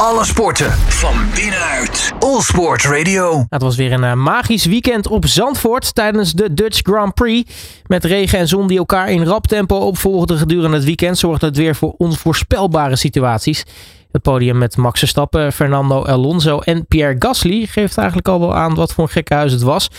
Alle 0.00 0.24
sporten 0.24 0.70
van 0.72 1.14
binnenuit. 1.34 2.12
All 2.18 2.40
Sport 2.40 2.84
Radio. 2.84 3.44
Het 3.48 3.62
was 3.62 3.76
weer 3.76 3.92
een 3.92 4.02
uh, 4.02 4.12
magisch 4.12 4.66
weekend 4.66 5.08
op 5.08 5.26
Zandvoort 5.26 5.94
tijdens 5.94 6.32
de 6.32 6.54
Dutch 6.54 6.80
Grand 6.82 7.14
Prix. 7.14 7.82
Met 7.86 8.04
regen 8.04 8.38
en 8.38 8.48
zon 8.48 8.66
die 8.66 8.78
elkaar 8.78 9.10
in 9.10 9.24
rap 9.24 9.46
tempo 9.46 9.76
opvolgden 9.76 10.38
gedurende 10.38 10.76
het 10.76 10.84
weekend 10.84 11.18
zorgde 11.18 11.46
het 11.46 11.56
weer 11.56 11.74
voor 11.74 11.94
onvoorspelbare 11.96 12.96
situaties. 12.96 13.64
Het 14.12 14.22
podium 14.22 14.58
met 14.58 14.76
Max 14.76 14.98
Verstappen, 14.98 15.52
Fernando 15.52 16.04
Alonso 16.04 16.58
en 16.58 16.86
Pierre 16.86 17.16
Gasly 17.18 17.66
geeft 17.66 17.98
eigenlijk 17.98 18.28
al 18.28 18.40
wel 18.40 18.54
aan 18.54 18.74
wat 18.74 18.94
voor 18.94 19.04
een 19.04 19.10
gekke 19.10 19.34
huis 19.34 19.52
het 19.52 19.62
was. 19.62 19.90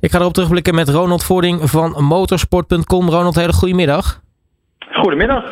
Ik 0.00 0.10
ga 0.10 0.18
erop 0.18 0.32
terugblikken 0.32 0.74
met 0.74 0.88
Ronald 0.88 1.24
Voording 1.24 1.70
van 1.70 2.04
motorsport.com. 2.04 3.10
Ronald, 3.10 3.34
hele 3.34 3.52
goedemiddag. 3.52 4.20
Goedemiddag. 4.92 5.44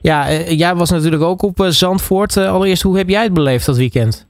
Ja, 0.00 0.30
uh, 0.30 0.50
jij 0.50 0.74
was 0.74 0.90
natuurlijk 0.90 1.22
ook 1.22 1.42
op 1.42 1.60
uh, 1.60 1.68
Zandvoort. 1.68 2.36
Uh, 2.36 2.52
allereerst, 2.52 2.82
hoe 2.82 2.96
heb 2.96 3.08
jij 3.08 3.22
het 3.22 3.32
beleefd 3.32 3.66
dat 3.66 3.76
weekend? 3.76 4.27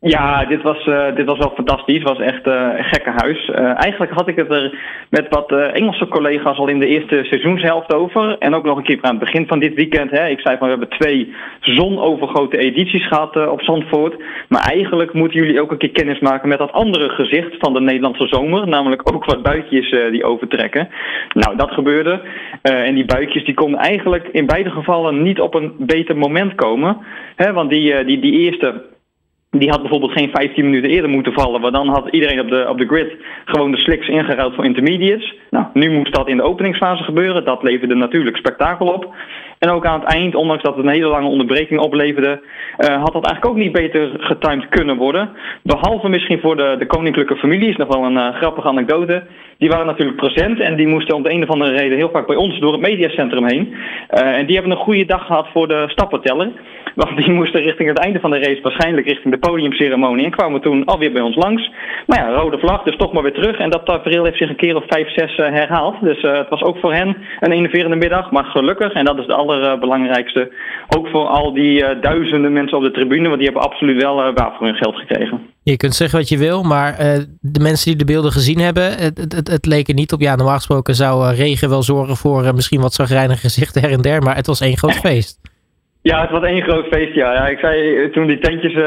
Ja, 0.00 0.44
dit 0.44 0.62
was, 0.62 0.86
uh, 0.86 1.14
dit 1.14 1.26
was 1.26 1.38
wel 1.38 1.52
fantastisch. 1.54 1.98
Het 1.98 2.08
was 2.08 2.18
echt 2.18 2.46
uh, 2.46 2.68
een 2.76 2.84
gekke 2.84 3.12
huis. 3.16 3.48
Uh, 3.48 3.82
eigenlijk 3.82 4.12
had 4.12 4.28
ik 4.28 4.36
het 4.36 4.52
er 4.52 4.78
met 5.10 5.26
wat 5.28 5.52
Engelse 5.52 6.08
collega's 6.08 6.58
al 6.58 6.68
in 6.68 6.78
de 6.78 6.86
eerste 6.86 7.24
seizoenshelft 7.24 7.94
over. 7.94 8.38
En 8.38 8.54
ook 8.54 8.64
nog 8.64 8.76
een 8.76 8.84
keer 8.84 8.98
aan 9.00 9.10
het 9.10 9.24
begin 9.24 9.46
van 9.46 9.58
dit 9.58 9.74
weekend. 9.74 10.10
Hè. 10.10 10.28
Ik 10.28 10.40
zei 10.40 10.56
van 10.56 10.68
we 10.68 10.76
hebben 10.78 10.98
twee 10.98 11.34
zonovergoten 11.60 12.58
edities 12.58 13.06
gehad 13.06 13.48
op 13.48 13.62
Zandvoort. 13.62 14.22
Maar 14.48 14.62
eigenlijk 14.62 15.12
moeten 15.12 15.40
jullie 15.40 15.60
ook 15.60 15.70
een 15.70 15.78
keer 15.78 15.90
kennis 15.90 16.18
maken 16.18 16.48
met 16.48 16.58
dat 16.58 16.72
andere 16.72 17.08
gezicht 17.08 17.54
van 17.58 17.72
de 17.72 17.80
Nederlandse 17.80 18.26
zomer. 18.26 18.68
Namelijk 18.68 19.14
ook 19.14 19.24
wat 19.24 19.42
buikjes 19.42 19.90
die 20.10 20.24
overtrekken. 20.24 20.88
Nou, 21.32 21.56
dat 21.56 21.70
gebeurde. 21.70 22.20
en 22.62 22.94
die 22.94 23.04
buikjes 23.04 23.44
die 23.44 23.54
konden 23.54 23.80
eigenlijk 23.80 24.28
in 24.32 24.46
beide 24.46 24.70
gevallen 24.70 25.22
niet 25.22 25.40
op 25.40 25.54
een 25.54 25.72
beter 25.78 26.16
moment 26.16 26.54
komen. 26.54 26.96
Hè, 27.36 27.52
want 27.52 27.70
die, 27.70 28.04
die, 28.04 28.20
die 28.20 28.32
eerste 28.32 28.94
die 29.58 29.70
had 29.70 29.80
bijvoorbeeld 29.80 30.12
geen 30.12 30.30
15 30.32 30.64
minuten 30.64 30.90
eerder 30.90 31.10
moeten 31.10 31.32
vallen. 31.32 31.60
Want 31.60 31.74
dan 31.74 31.88
had 31.88 32.08
iedereen 32.10 32.40
op 32.40 32.48
de, 32.48 32.66
op 32.68 32.78
de 32.78 32.86
grid 32.86 33.12
gewoon 33.44 33.70
de 33.70 33.76
slicks 33.76 34.08
ingeruild 34.08 34.54
voor 34.54 34.64
intermediates. 34.64 35.34
Nou, 35.50 35.66
nu 35.72 35.90
moest 35.90 36.14
dat 36.14 36.28
in 36.28 36.36
de 36.36 36.42
openingsfase 36.42 37.02
gebeuren. 37.02 37.44
Dat 37.44 37.62
leverde 37.62 37.94
natuurlijk 37.94 38.36
spektakel 38.36 38.86
op. 38.86 39.14
En 39.58 39.70
ook 39.70 39.86
aan 39.86 40.00
het 40.00 40.12
eind, 40.12 40.34
ondanks 40.34 40.62
dat 40.62 40.76
het 40.76 40.84
een 40.84 40.92
hele 40.92 41.08
lange 41.08 41.28
onderbreking 41.28 41.80
opleverde, 41.80 42.40
uh, 42.78 43.02
had 43.02 43.12
dat 43.12 43.24
eigenlijk 43.26 43.46
ook 43.46 43.56
niet 43.56 43.72
beter 43.72 44.10
getimed 44.18 44.68
kunnen 44.68 44.96
worden. 44.96 45.28
Behalve 45.62 46.08
misschien 46.08 46.40
voor 46.40 46.56
de, 46.56 46.76
de 46.78 46.86
koninklijke 46.86 47.36
familie, 47.36 47.68
is 47.68 47.76
nog 47.76 47.88
wel 47.88 48.04
een 48.04 48.16
uh, 48.16 48.34
grappige 48.34 48.68
anekdote. 48.68 49.22
Die 49.58 49.68
waren 49.68 49.86
natuurlijk 49.86 50.16
present 50.16 50.60
en 50.60 50.76
die 50.76 50.86
moesten 50.86 51.16
om 51.16 51.22
de 51.22 51.30
een 51.30 51.42
of 51.42 51.48
andere 51.48 51.76
reden 51.76 51.96
heel 51.96 52.10
vaak 52.10 52.26
bij 52.26 52.36
ons 52.36 52.58
door 52.60 52.72
het 52.72 52.80
mediacentrum 52.80 53.46
heen. 53.46 53.74
Uh, 54.14 54.38
en 54.38 54.46
die 54.46 54.54
hebben 54.54 54.72
een 54.72 54.84
goede 54.84 55.04
dag 55.04 55.26
gehad 55.26 55.48
voor 55.52 55.68
de 55.68 55.84
stappenteller. 55.88 56.52
Want 56.96 57.16
die 57.16 57.32
moesten 57.32 57.62
richting 57.62 57.88
het 57.88 57.98
einde 57.98 58.20
van 58.20 58.30
de 58.30 58.38
race, 58.38 58.60
waarschijnlijk 58.62 59.06
richting 59.06 59.34
de 59.34 59.48
podiumceremonie. 59.48 60.24
En 60.24 60.30
kwamen 60.30 60.60
toen 60.60 60.84
alweer 60.84 61.12
bij 61.12 61.22
ons 61.22 61.36
langs. 61.36 61.70
Maar 62.06 62.18
ja, 62.18 62.28
rode 62.28 62.58
vlag, 62.58 62.82
dus 62.82 62.96
toch 62.96 63.12
maar 63.12 63.22
weer 63.22 63.32
terug. 63.32 63.58
En 63.58 63.70
dat 63.70 63.86
tafereel 63.86 64.24
heeft 64.24 64.38
zich 64.38 64.48
een 64.48 64.56
keer 64.56 64.76
of 64.76 64.84
vijf, 64.86 65.12
zes 65.12 65.36
herhaald. 65.36 65.94
Dus 66.00 66.22
het 66.22 66.48
was 66.48 66.62
ook 66.62 66.78
voor 66.78 66.92
hen 66.92 67.16
een 67.40 67.52
enerverende 67.52 67.96
middag. 67.96 68.30
Maar 68.30 68.44
gelukkig, 68.44 68.92
en 68.92 69.04
dat 69.04 69.18
is 69.18 69.26
de 69.26 69.34
allerbelangrijkste. 69.34 70.52
Ook 70.96 71.08
voor 71.08 71.26
al 71.26 71.52
die 71.52 71.80
uh, 71.80 71.88
duizenden 72.00 72.52
mensen 72.52 72.76
op 72.78 72.84
de 72.84 72.90
tribune, 72.90 73.28
want 73.28 73.40
die 73.40 73.50
hebben 73.50 73.70
absoluut 73.70 74.02
wel 74.02 74.26
uh, 74.26 74.34
waar 74.34 74.54
voor 74.56 74.66
hun 74.66 74.76
geld 74.76 74.96
gekregen. 74.96 75.40
Je 75.62 75.76
kunt 75.76 75.94
zeggen 75.94 76.18
wat 76.18 76.28
je 76.28 76.38
wil, 76.38 76.62
maar 76.62 76.96
de 77.40 77.60
mensen 77.60 77.90
die 77.90 77.98
de 77.98 78.12
beelden 78.12 78.32
gezien 78.32 78.58
hebben, 78.58 78.82
het, 78.82 79.34
het, 79.34 79.48
het 79.48 79.66
leek 79.66 79.88
er 79.88 79.94
niet 79.94 80.12
op. 80.12 80.20
Ja, 80.20 80.36
normaal 80.36 80.56
gesproken 80.56 80.94
zou 80.94 81.34
regen 81.34 81.68
wel 81.68 81.82
zorgen 81.82 82.16
voor 82.16 82.54
misschien 82.54 82.80
wat 82.80 82.94
zagrijnige 82.94 83.40
gezichten 83.40 83.82
her 83.82 83.92
en 83.92 84.02
der, 84.02 84.22
maar 84.22 84.36
het 84.36 84.46
was 84.46 84.60
één 84.60 84.76
groot 84.76 84.96
feest. 85.08 85.45
Ja, 86.10 86.20
het 86.20 86.30
was 86.30 86.42
één 86.42 86.62
groot 86.62 86.86
feest, 86.86 87.14
ja. 87.14 87.48
ik 87.48 87.58
zei, 87.58 88.10
toen 88.10 88.26
die 88.26 88.38
tentjes 88.38 88.72
uh, 88.72 88.82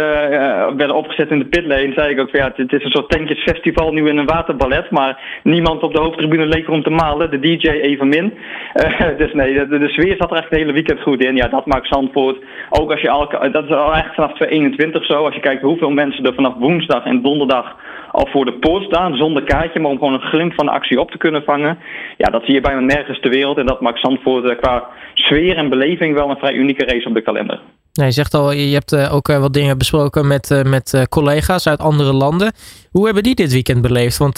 werden 0.75 0.95
opgezet 0.95 1.30
in 1.30 1.39
de 1.39 1.45
pitlane, 1.45 1.94
zei 1.94 2.09
ik 2.09 2.20
ook 2.20 2.30
van 2.30 2.39
ja, 2.39 2.52
het 2.56 2.73
is 2.73 2.84
een 2.84 2.92
soort 2.92 3.09
tentjesfestival 3.09 3.92
nu 3.92 4.08
in 4.08 4.17
een 4.17 4.26
waterballet, 4.26 4.92
maar 4.92 5.39
niemand 5.44 5.84
op 5.84 5.94
de 5.94 6.00
hoofdtribune 6.00 6.45
leek 6.45 6.67
erom 6.67 6.84
te 6.84 6.89
malen, 6.89 7.31
de 7.31 7.39
DJ 7.39 7.67
evenmin. 7.70 8.33
Uh, 8.73 9.17
dus 9.21 9.33
nee, 9.33 9.54
de, 9.54 9.80
de, 9.80 9.89
sfeer 9.89 10.16
zat 10.17 10.32
er 10.32 10.38
echt 10.38 10.49
het 10.49 10.60
hele 10.60 10.73
weekend 10.73 11.02
goed 11.02 11.23
in. 11.23 11.36
Ja, 11.36 11.48
dat 11.48 11.66
maakt 11.66 11.88
Zandvoort, 11.88 12.38
ook 12.70 12.92
als 12.92 13.02
je 13.02 13.10
al, 13.10 13.52
dat 13.52 13.64
is 13.64 13.72
al 13.72 13.95
echt 13.95 14.16
vanaf 14.16 14.33
2021 14.33 15.05
zo, 15.05 15.26
als 15.26 15.36
je 15.36 15.42
kijkt 15.42 15.61
hoeveel 15.61 15.92
mensen 15.92 16.26
er 16.26 16.33
vanaf 16.33 16.54
woensdag 16.58 17.05
en 17.05 17.22
donderdag 17.22 17.76
al 18.19 18.27
voor 18.31 18.45
de 18.45 18.53
poort 18.53 18.83
staan, 18.83 19.15
zonder 19.15 19.43
kaartje, 19.43 19.80
maar 19.80 19.91
om 19.91 19.97
gewoon 19.97 20.13
een 20.13 20.30
glimp 20.31 20.53
van 20.53 20.65
de 20.65 20.71
actie 20.71 20.99
op 20.99 21.11
te 21.11 21.17
kunnen 21.17 21.43
vangen. 21.43 21.77
Ja, 22.17 22.30
dat 22.30 22.43
zie 22.43 22.53
je 22.53 22.61
bijna 22.61 22.80
nergens 22.80 23.19
ter 23.19 23.30
wereld 23.30 23.57
en 23.57 23.65
dat 23.65 23.81
maakt 23.81 23.99
Zandvoort 23.99 24.59
qua 24.59 24.87
sfeer 25.13 25.57
en 25.57 25.69
beleving 25.69 26.13
wel 26.13 26.30
een 26.30 26.37
vrij 26.37 26.53
unieke 26.53 26.85
race 26.85 27.07
op 27.07 27.13
de 27.13 27.21
kalender. 27.21 27.59
Nee, 27.93 28.07
je 28.07 28.13
zegt 28.13 28.33
al, 28.33 28.52
je 28.52 28.73
hebt 28.73 29.09
ook 29.09 29.27
wat 29.27 29.53
dingen 29.53 29.77
besproken 29.77 30.27
met, 30.27 30.63
met 30.67 31.05
collega's 31.09 31.67
uit 31.67 31.80
andere 31.80 32.13
landen. 32.13 32.53
Hoe 32.91 33.05
hebben 33.05 33.23
die 33.23 33.35
dit 33.35 33.52
weekend 33.52 33.81
beleefd? 33.81 34.17
Want 34.17 34.36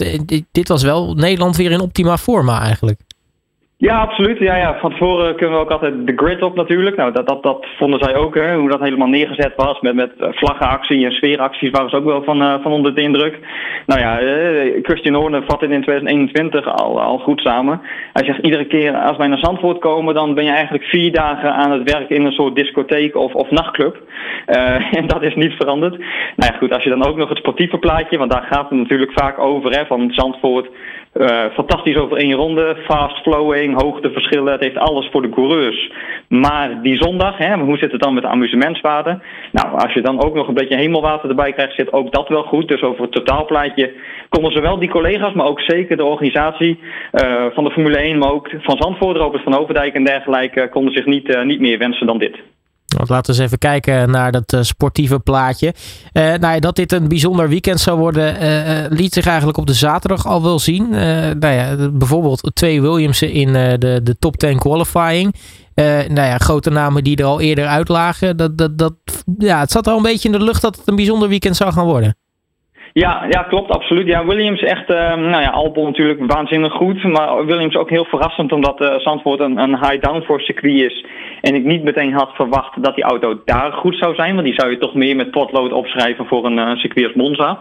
dit 0.52 0.68
was 0.68 0.84
wel 0.84 1.14
Nederland 1.14 1.58
weer 1.58 1.72
in 1.72 1.82
optima 1.82 2.18
forma 2.18 2.62
eigenlijk. 2.62 3.00
Ja, 3.88 4.00
absoluut. 4.00 4.40
Ja, 4.40 4.56
ja. 4.56 4.78
Van 4.80 4.92
tevoren 4.92 5.36
kunnen 5.36 5.56
we 5.58 5.64
ook 5.64 5.72
altijd 5.72 6.08
de 6.08 6.14
grid 6.16 6.42
op 6.42 6.56
natuurlijk. 6.56 6.96
Nou, 6.96 7.12
dat, 7.12 7.28
dat, 7.28 7.44
dat 7.44 7.66
vonden 7.78 8.00
zij 8.00 8.16
ook, 8.16 8.36
hè, 8.36 8.56
hoe 8.56 8.70
dat 8.70 8.80
helemaal 8.80 9.08
neergezet 9.08 9.54
was. 9.56 9.80
Met, 9.80 9.96
met 9.96 10.12
vlaggenactie 10.18 11.06
en 11.06 11.12
sfeeracties 11.12 11.70
waren 11.70 11.90
ze 11.90 11.96
ook 11.96 12.06
wel 12.06 12.24
van, 12.24 12.42
uh, 12.42 12.54
van 12.62 12.72
onder 12.72 12.96
de 12.96 13.02
indruk. 13.02 13.40
Nou 13.86 14.00
ja, 14.00 14.16
Christian 14.82 15.16
Horner 15.16 15.44
vat 15.48 15.62
het 15.62 15.70
in 15.70 15.82
2021 15.82 16.66
al, 16.66 17.02
al 17.02 17.18
goed 17.18 17.42
samen. 17.42 17.82
Hij 18.14 18.26
zegt 18.26 18.46
iedere 18.46 18.66
keer 18.66 18.96
als 18.96 19.18
wij 19.18 19.28
naar 19.28 19.38
Zandvoort 19.38 19.80
komen, 19.80 20.14
dan 20.14 20.34
ben 20.34 20.46
je 20.46 20.52
eigenlijk 20.52 20.84
vier 20.84 21.12
dagen 21.12 21.54
aan 21.54 21.72
het 21.72 21.92
werken 21.92 22.16
in 22.16 22.26
een 22.26 22.32
soort 22.32 22.56
discotheek 22.56 23.16
of, 23.16 23.34
of 23.34 23.50
nachtclub. 23.50 23.98
En 25.00 25.08
dat 25.08 25.24
is 25.24 25.36
niet 25.36 25.54
veranderd. 25.54 25.98
Nou 26.36 26.52
ja, 26.52 26.58
goed, 26.58 26.74
als 26.74 26.84
je 26.84 26.90
dan 26.90 27.06
ook 27.06 27.18
nog 27.18 27.30
het 27.30 27.38
sportieve 27.38 27.78
plaatje, 27.78 28.18
want 28.18 28.32
daar 28.32 28.48
gaat 28.50 28.70
het 28.70 28.80
natuurlijk 28.80 29.12
vaak 29.12 29.40
over, 29.40 29.72
hè, 29.72 29.86
van 29.86 30.12
Zandvoort 30.12 30.70
uh, 31.14 31.46
fantastisch 31.54 31.98
over 31.98 32.18
één 32.18 32.34
ronde, 32.34 32.78
fast 32.84 33.22
flowing, 33.22 33.82
hoogteverschillen. 33.82 34.52
Het 34.52 34.62
heeft 34.62 34.78
alles 34.78 35.10
voor 35.12 35.22
de 35.22 35.30
coureurs. 35.30 35.92
Maar 36.28 36.82
die 36.82 37.04
zondag, 37.04 37.38
hè, 37.38 37.58
hoe 37.58 37.78
zit 37.78 37.92
het 37.92 38.02
dan 38.02 38.14
met 38.14 38.24
de 38.24 38.30
amusementswaarden? 38.30 39.22
Nou, 39.52 39.78
als 39.78 39.94
je 39.94 40.02
dan 40.02 40.24
ook 40.24 40.34
nog 40.34 40.48
een 40.48 40.54
beetje 40.54 40.78
hemelwater 40.78 41.30
erbij 41.30 41.54
krijgt, 41.54 41.76
zit 41.76 41.94
ook 41.94 42.12
dat 42.12 42.28
wel 42.28 42.44
goed. 42.44 42.68
Dus 42.68 42.82
over 42.82 43.02
het 43.02 43.12
totaalplaatje 43.12 43.94
konden 44.30 44.52
zowel 44.52 44.80
die 44.80 44.90
collega's, 44.90 45.34
maar 45.34 45.48
ook 45.48 45.62
zeker 45.62 45.98
de 45.98 46.06
organisatie 46.06 46.80
uh, 47.12 47.46
van 47.54 47.64
de 47.64 47.72
Formule 47.72 47.98
1, 47.98 48.18
maar 48.18 48.32
ook 48.32 48.50
van 48.58 48.78
Zandvoort, 48.78 49.18
Robert 49.18 49.44
van 49.44 49.58
Overdijk 49.60 49.94
en 49.94 50.04
dergelijke, 50.04 50.70
konden 50.70 50.94
zich 50.94 51.06
niet, 51.06 51.36
uh, 51.36 51.44
niet 51.44 51.60
meer 51.60 51.78
wensen 51.78 52.08
dan 52.08 52.18
dit. 52.18 52.36
Laten 52.98 53.34
we 53.34 53.40
eens 53.40 53.40
even 53.40 53.58
kijken 53.58 54.10
naar 54.10 54.32
dat 54.32 54.54
uh, 54.54 54.62
sportieve 54.62 55.20
plaatje. 55.20 55.74
Uh, 56.14 56.24
nou 56.24 56.54
ja, 56.54 56.60
dat 56.60 56.76
dit 56.76 56.92
een 56.92 57.08
bijzonder 57.08 57.50
weekend 57.50 57.80
zou 57.80 58.00
worden, 58.00 58.44
uh, 58.44 58.98
liet 58.98 59.14
zich 59.14 59.26
eigenlijk 59.26 59.58
op 59.58 59.68
de 59.68 59.74
zaterdag 59.74 60.28
al 60.28 60.44
wel 60.44 60.60
zien. 60.60 60.90
nou 60.90 61.48
ja, 61.48 61.90
bijvoorbeeld 61.92 62.52
twee 62.54 62.82
Williamsen 62.82 63.32
in 63.32 63.54
de, 63.54 64.00
de 64.04 64.16
top 64.20 64.38
10 64.38 64.58
qualifying. 64.58 65.36
nou 65.76 66.14
ja, 66.14 66.38
grote 66.38 66.70
namen 66.70 67.04
die 67.04 67.18
er 67.18 67.26
al 67.26 67.42
eerder 67.42 67.66
uitlagen. 67.66 68.38
Dat, 68.38 68.58
dat, 68.58 68.78
dat, 68.78 68.94
ja, 69.38 69.60
het 69.60 69.72
zat 69.72 69.88
al 69.88 69.98
een 69.98 70.04
beetje 70.04 70.30
in 70.30 70.38
de 70.38 70.44
lucht 70.44 70.62
dat 70.62 70.78
het 70.78 70.88
een 70.88 70.96
bijzonder 70.96 71.30
weekend 71.30 71.56
zou 71.56 71.74
gaan 71.74 71.86
worden. 71.86 72.16
Ja, 72.94 73.26
ja, 73.30 73.44
klopt, 73.44 73.72
absoluut. 73.72 74.08
Ja, 74.08 74.26
Williams 74.26 74.62
echt, 74.62 74.90
uh, 74.90 75.16
nou 75.16 75.42
ja, 75.42 75.50
Albon 75.50 75.86
natuurlijk 75.86 76.32
waanzinnig 76.32 76.74
goed. 76.74 77.04
Maar 77.04 77.46
Williams 77.46 77.76
ook 77.76 77.90
heel 77.90 78.06
verrassend 78.06 78.52
omdat 78.52 78.82
uh, 78.82 79.00
Zandvoort 79.00 79.40
een, 79.40 79.58
een 79.58 79.78
high 79.78 80.02
downforce 80.02 80.46
circuit 80.46 80.82
is. 80.82 81.06
En 81.42 81.56
ik 81.56 81.64
niet 81.64 81.84
meteen 81.84 82.14
had 82.14 82.30
verwacht 82.34 82.84
dat 82.84 82.96
die 82.96 83.04
auto 83.04 83.42
daar 83.46 83.72
goed 83.72 83.98
zou 83.98 84.16
zijn. 84.16 84.34
Want 84.34 84.46
die 84.46 84.60
zou 84.60 84.72
je 84.72 84.78
toch 84.78 84.94
meer 84.94 85.16
met 85.16 85.32
potlood 85.32 85.72
opschrijven 85.72 86.26
voor 86.26 86.46
een 86.46 86.58
uh, 86.58 86.76
circuit 86.76 87.06
als 87.06 87.16
Monza. 87.16 87.60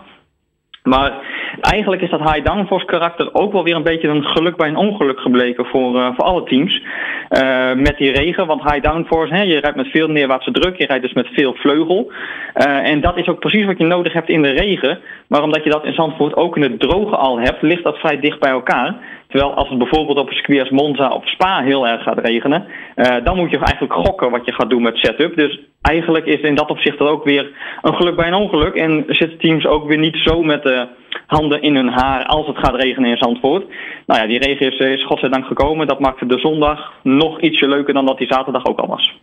Maar 0.83 1.13
eigenlijk 1.61 2.03
is 2.03 2.11
dat 2.11 2.21
high 2.21 2.45
downforce 2.45 2.87
karakter 2.87 3.35
ook 3.35 3.53
wel 3.53 3.65
weer 3.65 3.75
een 3.75 3.83
beetje 3.83 4.09
een 4.09 4.25
geluk 4.25 4.57
bij 4.57 4.69
een 4.69 4.77
ongeluk 4.77 5.21
gebleken 5.21 5.65
voor, 5.65 6.15
voor 6.15 6.25
alle 6.25 6.43
teams. 6.43 6.83
Uh, 7.31 7.73
met 7.75 7.97
die 7.99 8.13
regen, 8.13 8.47
want 8.47 8.63
high 8.63 8.83
downforce, 8.83 9.35
hè, 9.35 9.43
je 9.43 9.61
rijdt 9.61 9.77
met 9.77 9.91
veel 9.91 10.09
neerwaartse 10.09 10.51
druk, 10.51 10.77
je 10.77 10.87
rijdt 10.87 11.03
dus 11.03 11.13
met 11.13 11.29
veel 11.33 11.55
vleugel. 11.55 12.13
Uh, 12.55 12.89
en 12.91 13.01
dat 13.01 13.17
is 13.17 13.29
ook 13.29 13.39
precies 13.39 13.65
wat 13.65 13.79
je 13.79 13.85
nodig 13.85 14.12
hebt 14.12 14.29
in 14.29 14.43
de 14.43 14.50
regen. 14.50 14.99
Maar 15.29 15.43
omdat 15.43 15.65
je 15.65 15.71
dat 15.71 15.85
in 15.85 15.94
Zandvoort 15.94 16.37
ook 16.37 16.56
in 16.56 16.62
het 16.62 16.81
droge 16.81 17.17
al 17.17 17.38
hebt, 17.41 17.62
ligt 17.62 17.82
dat 17.82 17.99
vrij 17.99 18.21
dicht 18.21 18.41
bij 18.41 18.50
elkaar. 18.50 18.97
Terwijl 19.29 19.55
als 19.55 19.69
het 19.69 19.79
bijvoorbeeld 19.79 20.19
op 20.19 20.31
een 20.31 20.67
Monza 20.71 21.09
of 21.09 21.29
Spa 21.29 21.62
heel 21.62 21.87
erg 21.87 22.03
gaat 22.03 22.19
regenen, 22.19 22.67
uh, 22.97 23.05
dan 23.25 23.37
moet 23.37 23.50
je 23.50 23.59
eigenlijk 23.59 23.93
gokken 23.93 24.31
wat 24.31 24.47
je 24.47 24.53
gaat 24.53 24.71
doen 24.71 24.83
met 24.83 24.97
setup. 24.97 25.37
Dus 25.37 25.61
eigenlijk 25.83 26.26
is 26.26 26.41
in 26.41 26.55
dat 26.55 26.71
opzicht 26.71 26.99
dat 26.99 27.09
ook 27.09 27.25
weer 27.25 27.50
een 27.83 27.94
geluk 27.94 28.17
bij 28.17 28.26
een 28.26 28.35
ongeluk. 28.35 28.75
En 28.75 29.05
zitten 29.06 29.38
teams 29.38 29.67
ook 29.67 29.88
weer 29.88 29.99
niet 29.99 30.17
zo 30.17 30.43
met 30.43 30.62
de 30.62 30.87
handen 31.31 31.62
in 31.62 31.75
hun 31.75 31.88
haar 31.88 32.25
als 32.25 32.47
het 32.47 32.59
gaat 32.59 32.75
regenen 32.75 33.11
in 33.11 33.17
Zandvoort. 33.17 33.65
Nou 34.06 34.21
ja, 34.21 34.27
die 34.27 34.38
regen 34.38 34.73
is, 34.73 34.79
is 34.79 35.06
godzijdank 35.06 35.47
gekomen. 35.47 35.87
Dat 35.87 36.00
maakte 36.00 36.27
de 36.27 36.38
zondag 36.38 36.93
nog 37.03 37.41
ietsje 37.41 37.69
leuker 37.69 37.94
dan 37.94 38.06
dat 38.06 38.19
die 38.19 38.32
zaterdag 38.32 38.65
ook 38.65 38.79
al 38.79 38.87
was. 38.87 39.19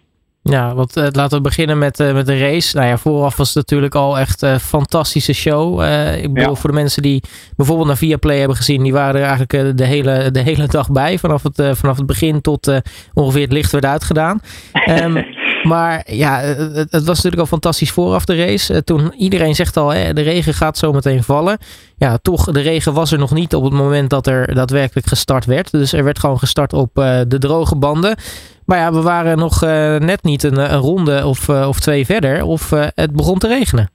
Ja, 0.50 0.74
want 0.76 0.98
uh, 0.98 1.08
laten 1.12 1.38
we 1.38 1.44
beginnen 1.44 1.78
met, 1.78 2.00
uh, 2.00 2.14
met 2.14 2.26
de 2.26 2.38
race. 2.38 2.76
Nou 2.76 2.88
ja, 2.88 2.98
vooraf 2.98 3.38
was 3.38 3.48
het 3.48 3.56
natuurlijk 3.56 3.96
al 3.96 4.20
echt 4.20 4.42
een 4.42 4.54
uh, 4.54 4.58
fantastische 4.58 5.34
show. 5.34 5.82
ik 6.16 6.34
bedoel, 6.34 6.50
ja. 6.50 6.56
voor 6.56 6.70
de 6.70 6.76
mensen 6.76 7.02
die 7.02 7.24
bijvoorbeeld 7.56 7.88
naar 7.88 7.98
Viaplay 7.98 8.38
hebben 8.38 8.58
gezien, 8.58 8.84
die 8.84 8.94
waren 8.94 9.22
er 9.22 9.28
eigenlijk 9.28 9.78
de, 9.78 9.86
hele, 9.86 10.32
de 10.32 10.40
hele 10.40 10.68
dag 10.78 10.92
bij. 10.92 11.20
Vanaf 11.20 11.44
het, 11.44 11.78
vanaf 11.78 11.98
het 11.98 12.06
begin 12.06 12.42
tot 12.42 12.72
ongeveer 13.14 13.42
het 13.42 13.52
licht 13.52 13.72
werd 13.72 13.86
uitgedaan. 13.86 14.40
Um, 14.90 15.26
Maar 15.64 16.04
ja, 16.06 16.40
het, 16.40 16.92
het, 16.92 17.04
was 17.04 17.16
natuurlijk 17.16 17.38
al 17.38 17.46
fantastisch 17.46 17.92
vooraf 17.92 18.26
de 18.26 18.36
race. 18.36 18.84
Toen 18.84 19.14
iedereen 19.18 19.56
zegt 19.56 19.78
al, 19.78 19.90
hè, 19.90 20.14
de 20.14 20.22
regen 20.22 20.54
gaat 20.54 20.78
zo 20.78 20.92
meteen 20.92 21.24
vallen. 21.24 21.58
Ja, 21.98 22.18
toch, 22.22 22.52
de 22.52 22.60
regen 22.60 22.94
was 22.94 23.12
er 23.12 23.18
nog 23.18 23.34
niet 23.34 23.56
op 23.56 23.64
het 23.64 23.74
moment 23.74 24.10
dat 24.10 24.28
er 24.28 24.56
daadwerkelijk 24.56 25.08
gestart 25.08 25.46
werd. 25.46 25.72
Dus 25.72 25.94
er 25.94 26.04
werd 26.04 26.20
gewoon 26.20 26.40
gestart 26.40 26.74
op 26.74 26.90
de 27.28 27.38
droge 27.40 27.76
banden. 27.76 28.16
Maar 28.68 28.78
ja, 28.78 28.92
we 28.92 29.02
waren 29.02 29.38
nog 29.38 29.62
net 30.00 30.24
niet 30.24 30.44
een, 30.44 30.60
een 30.60 30.80
ronde 30.80 31.26
of, 31.26 31.50
of 31.50 31.80
twee 31.80 32.06
verder 32.06 32.44
of 32.44 32.70
het 32.96 33.16
begon 33.16 33.38
te 33.38 33.48
regenen. 33.48 33.90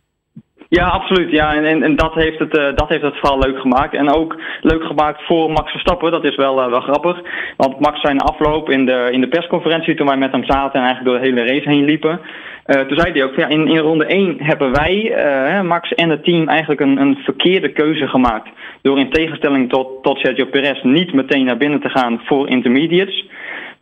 Ja, 0.78 0.88
absoluut. 0.88 1.30
Ja, 1.30 1.54
en, 1.54 1.82
en, 1.82 1.96
dat, 1.96 2.14
heeft 2.14 2.38
het, 2.38 2.52
dat 2.52 2.88
heeft 2.88 3.02
het 3.02 3.18
vooral 3.18 3.38
leuk 3.38 3.60
gemaakt. 3.60 3.94
En 3.94 4.10
ook 4.10 4.40
leuk 4.60 4.82
gemaakt 4.82 5.22
voor 5.26 5.50
Max 5.50 5.70
Verstappen. 5.70 6.10
Dat 6.10 6.24
is 6.24 6.36
wel, 6.36 6.70
wel 6.70 6.80
grappig. 6.80 7.20
Want 7.56 7.80
Max 7.80 8.00
zijn 8.00 8.20
afloop 8.20 8.70
in 8.70 8.86
de, 8.86 9.08
in 9.10 9.20
de 9.20 9.28
persconferentie, 9.28 9.94
toen 9.94 10.06
wij 10.06 10.16
met 10.16 10.32
hem 10.32 10.44
zaten 10.44 10.80
en 10.80 10.86
eigenlijk 10.86 11.04
door 11.04 11.18
de 11.18 11.26
hele 11.26 11.52
race 11.52 11.68
heen 11.68 11.84
liepen. 11.84 12.20
Toen 12.66 12.98
zei 12.98 13.12
hij 13.12 13.24
ook, 13.24 13.34
ja, 13.34 13.48
in, 13.48 13.68
in 13.68 13.78
ronde 13.78 14.04
1 14.04 14.36
hebben 14.38 14.72
wij, 14.72 15.14
Max 15.64 15.94
en 15.94 16.10
het 16.10 16.24
team, 16.24 16.48
eigenlijk 16.48 16.80
een, 16.80 17.00
een 17.00 17.16
verkeerde 17.24 17.72
keuze 17.72 18.08
gemaakt. 18.08 18.48
Door 18.82 18.98
in 18.98 19.10
tegenstelling 19.10 19.68
tot, 19.68 20.02
tot 20.02 20.18
Sergio 20.18 20.44
Perez 20.44 20.82
niet 20.82 21.12
meteen 21.12 21.44
naar 21.44 21.56
binnen 21.56 21.80
te 21.80 21.88
gaan 21.88 22.20
voor 22.24 22.48
intermediates. 22.48 23.26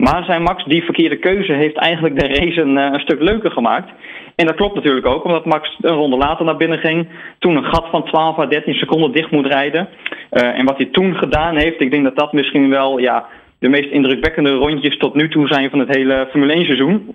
Maar 0.01 0.25
zijn 0.25 0.43
Max, 0.43 0.65
die 0.65 0.85
verkeerde 0.85 1.17
keuze 1.17 1.53
heeft 1.53 1.77
eigenlijk 1.77 2.21
de 2.21 2.27
race 2.27 2.61
een, 2.61 2.77
een 2.77 3.01
stuk 3.01 3.21
leuker 3.21 3.51
gemaakt. 3.51 3.91
En 4.37 4.47
dat 4.47 4.57
klopt 4.57 4.75
natuurlijk 4.75 5.07
ook, 5.07 5.25
omdat 5.25 5.45
Max 5.45 5.77
een 5.81 5.95
ronde 5.95 6.17
later 6.17 6.45
naar 6.45 6.57
binnen 6.57 6.79
ging. 6.79 7.09
Toen 7.39 7.57
een 7.57 7.65
gat 7.65 7.87
van 7.91 8.05
12 8.05 8.39
à 8.39 8.47
13 8.47 8.75
seconden 8.75 9.13
dicht 9.13 9.31
moet 9.31 9.47
rijden. 9.47 9.89
Uh, 10.33 10.59
en 10.59 10.65
wat 10.65 10.77
hij 10.77 10.87
toen 10.87 11.15
gedaan 11.15 11.57
heeft, 11.57 11.81
ik 11.81 11.91
denk 11.91 12.05
dat 12.05 12.17
dat 12.17 12.33
misschien 12.33 12.71
wel 12.71 12.99
ja, 12.99 13.27
de 13.59 13.69
meest 13.69 13.91
indrukwekkende 13.91 14.53
rondjes 14.53 14.97
tot 14.97 15.15
nu 15.15 15.29
toe 15.29 15.47
zijn 15.47 15.71
van 15.71 15.79
het 15.79 15.97
hele 15.97 16.27
Formule 16.31 16.53
1 16.53 16.65
seizoen. 16.65 17.15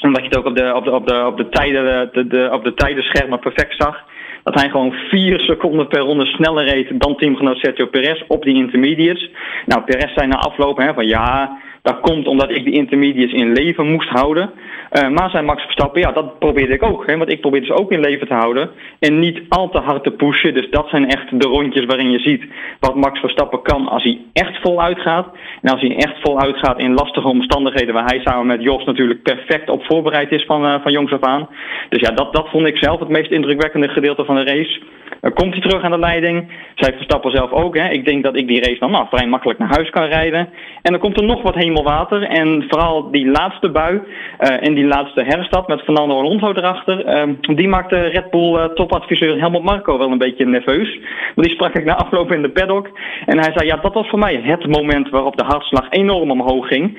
Omdat 0.00 0.22
je 0.22 0.28
het 0.28 0.38
ook 0.38 0.46
op 0.46 0.56
de, 0.56 0.74
op 0.74 0.84
de, 0.84 0.92
op 0.92 1.06
de, 1.06 1.26
op 1.26 1.36
de, 1.36 1.48
tijden, 1.48 2.10
de, 2.12 2.26
de, 2.26 2.48
op 2.52 2.64
de 2.64 2.74
tijdenschermen 2.74 3.38
perfect 3.38 3.74
zag. 3.78 4.04
Dat 4.46 4.60
hij 4.60 4.70
gewoon 4.70 4.92
4 4.92 5.40
seconden 5.40 5.88
per 5.88 6.00
ronde 6.00 6.26
sneller 6.26 6.64
reed 6.64 7.00
dan 7.00 7.16
teamgenoot 7.16 7.56
Sergio 7.56 7.86
Perez 7.86 8.22
op 8.28 8.42
die 8.42 8.54
intermediates. 8.54 9.30
Nou, 9.64 9.82
Perez 9.82 10.12
zei 10.14 10.26
na 10.26 10.36
afloop 10.36 10.78
hè, 10.78 10.94
van 10.94 11.06
ja, 11.06 11.58
dat 11.86 12.00
komt 12.00 12.26
omdat 12.26 12.50
ik 12.50 12.64
die 12.64 12.74
intermediates 12.74 13.32
in 13.32 13.52
leven 13.52 13.86
moest 13.86 14.08
houden. 14.08 14.50
Uh, 14.92 15.08
maar 15.08 15.30
zijn 15.30 15.44
Max 15.44 15.62
Verstappen, 15.62 16.00
ja, 16.00 16.12
dat 16.12 16.38
probeerde 16.38 16.74
ik 16.74 16.82
ook. 16.82 17.06
Hè, 17.06 17.16
want 17.16 17.32
ik 17.32 17.40
probeerde 17.40 17.66
ze 17.66 17.78
ook 17.78 17.92
in 17.92 18.00
leven 18.00 18.26
te 18.26 18.34
houden. 18.34 18.70
En 18.98 19.18
niet 19.18 19.40
al 19.48 19.68
te 19.68 19.78
hard 19.78 20.04
te 20.04 20.10
pushen. 20.10 20.54
Dus 20.54 20.70
dat 20.70 20.88
zijn 20.88 21.08
echt 21.08 21.40
de 21.40 21.46
rondjes 21.46 21.84
waarin 21.84 22.10
je 22.10 22.18
ziet 22.18 22.44
wat 22.80 22.94
Max 22.94 23.20
Verstappen 23.20 23.62
kan 23.62 23.88
als 23.88 24.02
hij 24.02 24.20
echt 24.32 24.60
voluit 24.60 25.00
gaat. 25.00 25.26
En 25.62 25.70
als 25.70 25.80
hij 25.80 25.96
echt 25.96 26.20
voluit 26.20 26.56
gaat 26.56 26.78
in 26.78 26.94
lastige 26.94 27.28
omstandigheden. 27.28 27.94
Waar 27.94 28.10
hij 28.10 28.20
samen 28.20 28.46
met 28.46 28.62
Jos 28.62 28.84
natuurlijk 28.84 29.22
perfect 29.22 29.68
op 29.68 29.84
voorbereid 29.84 30.32
is 30.32 30.44
van, 30.44 30.64
uh, 30.64 30.74
van 30.82 30.92
jongs 30.92 31.12
af 31.12 31.22
aan. 31.22 31.48
Dus 31.88 32.00
ja, 32.00 32.10
dat, 32.10 32.32
dat 32.32 32.48
vond 32.48 32.66
ik 32.66 32.76
zelf 32.76 33.00
het 33.00 33.08
meest 33.08 33.30
indrukwekkende 33.30 33.88
gedeelte 33.88 34.24
van 34.24 34.35
race. 34.44 34.80
Dan 35.20 35.32
komt 35.32 35.52
hij 35.52 35.62
terug 35.62 35.82
aan 35.82 35.90
de 35.90 35.98
leiding. 35.98 36.48
Zij 36.74 36.92
Verstappen 36.92 37.30
zelf 37.30 37.50
ook. 37.50 37.76
Hè. 37.76 37.88
Ik 37.88 38.04
denk 38.04 38.24
dat 38.24 38.36
ik 38.36 38.46
die 38.46 38.60
race 38.60 38.78
dan 38.78 38.90
nou, 38.90 39.06
vrij 39.10 39.26
makkelijk 39.26 39.58
naar 39.58 39.74
huis 39.74 39.90
kan 39.90 40.04
rijden. 40.04 40.48
En 40.82 40.92
dan 40.92 41.00
komt 41.00 41.20
er 41.20 41.26
nog 41.26 41.42
wat 41.42 41.54
hemelwater. 41.54 42.22
En 42.22 42.64
vooral 42.68 43.10
die 43.10 43.30
laatste 43.30 43.70
bui 43.70 43.94
uh, 43.94 44.66
en 44.66 44.74
die 44.74 44.84
laatste 44.84 45.22
herstad 45.22 45.68
met 45.68 45.80
Fernando 45.80 46.18
Alonso 46.18 46.52
erachter. 46.52 47.26
Uh, 47.28 47.56
die 47.56 47.68
maakte 47.68 47.98
Red 47.98 48.30
Bull 48.30 48.54
uh, 48.54 48.64
topadviseur 48.64 49.40
Helmut 49.40 49.62
Marco 49.62 49.98
wel 49.98 50.10
een 50.10 50.18
beetje 50.18 50.46
nerveus. 50.46 50.98
Maar 51.34 51.44
die 51.44 51.54
sprak 51.54 51.74
ik 51.74 51.84
na 51.84 51.96
afloop 51.96 52.32
in 52.32 52.42
de 52.42 52.50
paddock. 52.50 52.90
En 53.26 53.38
hij 53.38 53.52
zei, 53.54 53.66
ja, 53.66 53.76
dat 53.76 53.94
was 53.94 54.08
voor 54.08 54.18
mij 54.18 54.40
het 54.42 54.66
moment 54.66 55.08
waarop 55.10 55.36
de 55.36 55.44
hartslag 55.44 55.86
enorm 55.90 56.30
omhoog 56.30 56.66
ging. 56.66 56.98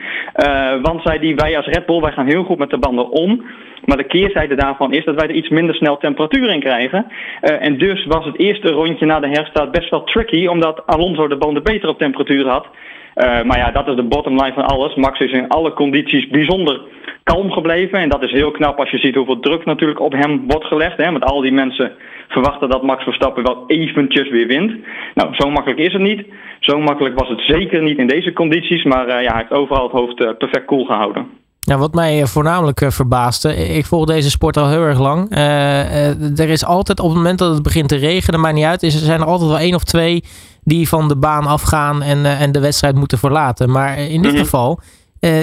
Want 0.81 1.01
zei 1.03 1.19
die, 1.19 1.35
wij 1.35 1.57
als 1.57 1.65
Red 1.65 1.85
Bull, 1.85 2.01
wij 2.01 2.11
gaan 2.11 2.27
heel 2.27 2.43
goed 2.43 2.57
met 2.57 2.69
de 2.69 2.77
banden 2.77 3.09
om. 3.09 3.45
Maar 3.87 3.97
de 3.97 4.03
keerzijde 4.03 4.55
daarvan 4.55 4.93
is 4.93 5.05
dat 5.05 5.15
wij 5.15 5.27
er 5.27 5.35
iets 5.35 5.49
minder 5.49 5.75
snel 5.75 5.97
temperatuur 5.97 6.49
in 6.49 6.59
krijgen. 6.59 7.05
Uh, 7.07 7.65
en 7.65 7.77
dus 7.77 8.05
was 8.05 8.25
het 8.25 8.39
eerste 8.39 8.69
rondje 8.71 9.05
na 9.05 9.19
de 9.19 9.27
herstart 9.27 9.71
best 9.71 9.89
wel 9.89 10.03
tricky, 10.03 10.47
omdat 10.47 10.83
Alonso 10.85 11.27
de 11.27 11.37
banden 11.37 11.63
beter 11.63 11.89
op 11.89 11.97
temperatuur 11.97 12.47
had. 12.47 12.65
Uh, 12.65 13.41
maar 13.43 13.57
ja, 13.57 13.71
dat 13.71 13.87
is 13.87 13.95
de 13.95 14.03
bottom 14.03 14.41
line 14.41 14.53
van 14.53 14.65
alles. 14.65 14.95
Max 14.95 15.19
is 15.19 15.31
in 15.31 15.47
alle 15.47 15.73
condities 15.73 16.27
bijzonder 16.27 16.81
kalm 17.23 17.51
gebleven. 17.51 17.99
En 17.99 18.09
dat 18.09 18.23
is 18.23 18.31
heel 18.31 18.51
knap 18.51 18.79
als 18.79 18.89
je 18.89 18.97
ziet 18.97 19.15
hoeveel 19.15 19.39
druk 19.39 19.65
natuurlijk 19.65 19.99
op 19.99 20.11
hem 20.11 20.43
wordt 20.47 20.65
gelegd. 20.65 20.97
Hè? 20.97 21.11
Want 21.11 21.23
al 21.23 21.41
die 21.41 21.51
mensen 21.51 21.91
verwachten 22.27 22.69
dat 22.69 22.83
Max 22.83 23.03
Verstappen 23.03 23.43
wel 23.43 23.63
eventjes 23.67 24.29
weer 24.29 24.47
wint. 24.47 24.71
Nou, 25.13 25.35
zo 25.35 25.49
makkelijk 25.49 25.79
is 25.79 25.93
het 25.93 26.01
niet. 26.01 26.25
Zo 26.59 26.79
makkelijk 26.79 27.19
was 27.19 27.29
het 27.29 27.41
zeker 27.41 27.81
niet 27.81 27.97
in 27.97 28.07
deze 28.07 28.33
condities. 28.33 28.83
Maar 28.83 29.07
uh, 29.07 29.21
ja, 29.23 29.31
hij 29.31 29.37
heeft 29.37 29.61
overal 29.61 29.83
het 29.83 29.91
hoofd 29.91 30.37
perfect 30.37 30.65
koel 30.65 30.85
gehouden. 30.85 31.45
Ja, 31.67 31.77
wat 31.77 31.93
mij 31.93 32.27
voornamelijk 32.27 32.81
uh, 32.81 32.89
verbaasde, 32.89 33.55
ik 33.55 33.85
volg 33.85 34.05
deze 34.05 34.29
sport 34.29 34.57
al 34.57 34.69
heel 34.69 34.81
erg 34.81 34.99
lang. 34.99 35.31
Uh, 35.31 35.37
uh, 35.37 36.39
er 36.39 36.49
is 36.49 36.65
altijd 36.65 36.99
op 36.99 37.07
het 37.07 37.15
moment 37.15 37.39
dat 37.39 37.53
het 37.53 37.63
begint 37.63 37.89
te 37.89 37.95
regenen, 37.95 38.39
maar 38.39 38.53
niet 38.53 38.63
uit, 38.63 38.83
is, 38.83 38.95
er 38.95 38.99
zijn 39.05 39.21
er 39.21 39.27
altijd 39.27 39.49
wel 39.49 39.59
één 39.59 39.75
of 39.75 39.83
twee 39.83 40.23
die 40.63 40.87
van 40.87 41.07
de 41.07 41.15
baan 41.15 41.45
afgaan 41.45 42.01
en, 42.01 42.25
en 42.25 42.51
de 42.51 42.59
wedstrijd 42.59 42.95
moeten 42.95 43.17
verlaten. 43.17 43.71
Maar 43.71 43.97
in 43.97 44.21
dit 44.21 44.31
mm 44.31 44.37
-hmm. 44.37 44.45
geval 44.45 44.79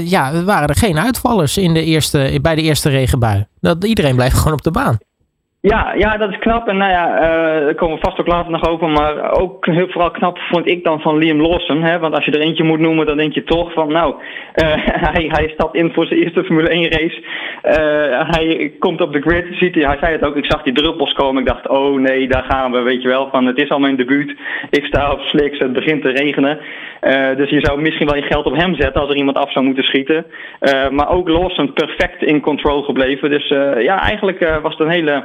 ja, 0.04 0.42
waren 0.44 0.68
er 0.68 0.76
geen 0.76 0.98
uitvallers 0.98 1.56
in 1.56 1.74
de 1.74 1.84
eerste, 1.84 2.38
bij 2.42 2.54
de 2.54 2.62
eerste 2.62 2.88
regenbui. 2.88 3.46
Dat, 3.60 3.84
iedereen 3.84 4.14
blijft 4.14 4.36
gewoon 4.38 4.52
op 4.52 4.62
de 4.62 4.70
baan. 4.70 4.98
Ja, 5.72 5.94
ja, 5.96 6.16
dat 6.16 6.30
is 6.30 6.38
knap. 6.38 6.68
En 6.68 6.76
nou 6.76 6.90
ja, 6.90 7.14
uh, 7.14 7.64
daar 7.64 7.74
komen 7.74 7.96
we 7.96 8.04
vast 8.04 8.20
ook 8.20 8.26
later 8.26 8.50
nog 8.50 8.68
over. 8.68 8.88
Maar 8.88 9.40
ook 9.40 9.66
heel 9.66 9.88
vooral 9.88 10.10
knap 10.10 10.38
vond 10.38 10.68
ik 10.68 10.84
dan 10.84 11.00
van 11.00 11.18
Liam 11.18 11.40
Lawson. 11.40 11.82
Hè? 11.82 11.98
Want 11.98 12.14
als 12.14 12.24
je 12.24 12.30
er 12.30 12.40
eentje 12.40 12.64
moet 12.64 12.78
noemen, 12.78 13.06
dan 13.06 13.16
denk 13.16 13.34
je 13.34 13.44
toch 13.44 13.72
van... 13.72 13.92
Nou, 13.92 14.14
uh, 14.14 14.72
hij, 15.12 15.24
hij 15.28 15.48
stapt 15.48 15.74
in 15.74 15.92
voor 15.92 16.06
zijn 16.06 16.20
eerste 16.20 16.44
Formule 16.44 16.68
1 16.68 16.90
race. 16.90 17.22
Uh, 17.22 18.30
hij 18.36 18.72
komt 18.78 19.00
op 19.00 19.12
de 19.12 19.20
grid, 19.20 19.46
ziet 19.50 19.74
hij, 19.74 19.84
hij 19.84 19.96
zei 20.00 20.12
het 20.12 20.24
ook. 20.24 20.36
Ik 20.36 20.50
zag 20.50 20.62
die 20.62 20.72
druppels 20.72 21.12
komen. 21.12 21.42
Ik 21.42 21.48
dacht, 21.48 21.68
oh 21.68 22.00
nee, 22.00 22.28
daar 22.28 22.44
gaan 22.48 22.72
we. 22.72 22.80
Weet 22.80 23.02
je 23.02 23.08
wel, 23.08 23.28
van 23.30 23.46
het 23.46 23.62
is 23.62 23.70
al 23.70 23.78
mijn 23.78 23.96
debuut. 23.96 24.34
Ik 24.70 24.84
sta 24.84 25.12
op 25.12 25.20
slicks, 25.20 25.58
het 25.58 25.72
begint 25.72 26.02
te 26.02 26.10
regenen. 26.10 26.58
dus 27.36 27.50
je 27.50 27.60
zou 27.60 27.80
misschien 27.80 28.06
wel 28.06 28.16
je 28.16 28.22
geld 28.22 28.46
op 28.46 28.56
hem 28.56 28.74
zetten 28.74 29.00
als 29.00 29.10
er 29.10 29.16
iemand 29.16 29.38
af 29.38 29.52
zou 29.52 29.64
moeten 29.64 29.84
schieten. 29.84 30.26
maar 30.90 31.08
ook 31.08 31.28
Lawson 31.28 31.72
perfect 31.72 32.22
in 32.22 32.40
control 32.40 32.82
gebleven. 32.82 33.30
Dus 33.30 33.48
ja, 33.78 34.00
eigenlijk 34.02 34.58
was 34.62 34.76
het 34.76 34.80
een 34.80 34.94
hele 34.94 35.24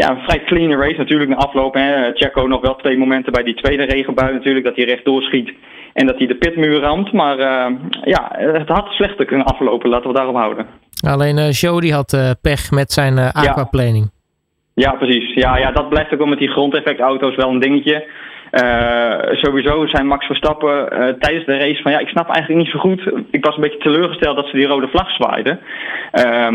ja, 0.00 0.10
een 0.10 0.22
vrij 0.22 0.44
clean 0.44 0.80
race 0.80 0.98
natuurlijk 0.98 1.30
na 1.30 1.36
afloop. 1.36 1.74
Hè. 1.74 2.12
Checo 2.14 2.46
nog 2.46 2.60
wel 2.60 2.76
twee 2.76 2.98
momenten 2.98 3.32
bij 3.32 3.42
die 3.42 3.54
tweede 3.54 3.84
regenbui 3.84 4.32
natuurlijk. 4.32 4.64
Dat 4.64 4.76
hij 4.76 4.84
rechtdoor 4.84 5.22
schiet 5.22 5.52
en 5.92 6.06
dat 6.06 6.18
hij 6.18 6.26
de 6.26 6.34
pitmuur 6.34 6.80
ramt. 6.80 7.12
Maar 7.12 7.38
uh, 7.38 7.76
ja, 8.04 8.30
het 8.32 8.68
had 8.68 8.88
slechter 8.88 9.24
kunnen 9.24 9.46
aflopen. 9.46 9.90
Laten 9.90 10.08
we 10.08 10.16
daarop 10.16 10.36
houden. 10.36 10.66
Alleen 11.06 11.36
uh, 11.38 11.52
Jody 11.52 11.90
had 11.90 12.12
uh, 12.12 12.30
pech 12.42 12.70
met 12.70 12.92
zijn 12.92 13.16
uh, 13.16 13.32
aquaplaning. 13.32 14.10
Ja. 14.74 14.90
ja, 14.90 14.96
precies. 14.96 15.34
Ja, 15.34 15.56
ja, 15.56 15.70
dat 15.70 15.88
blijft 15.88 16.12
ook 16.12 16.18
wel 16.18 16.28
met 16.28 16.38
die 16.38 16.50
grondeffectauto's 16.50 17.36
wel 17.36 17.50
een 17.50 17.60
dingetje. 17.60 18.06
Sowieso 19.32 19.86
zijn 19.86 20.06
Max 20.06 20.26
Verstappen 20.26 20.88
tijdens 21.18 21.46
de 21.46 21.56
race 21.58 21.82
van 21.82 21.92
ja, 21.92 21.98
ik 21.98 22.08
snap 22.08 22.28
eigenlijk 22.28 22.62
niet 22.62 22.72
zo 22.72 22.78
goed. 22.78 23.12
Ik 23.30 23.44
was 23.44 23.54
een 23.54 23.60
beetje 23.62 23.78
teleurgesteld 23.78 24.36
dat 24.36 24.46
ze 24.46 24.56
die 24.56 24.66
rode 24.66 24.88
vlag 24.88 25.10
zwaaiden. 25.10 25.60